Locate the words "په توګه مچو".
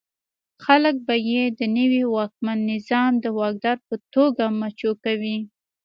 3.87-4.91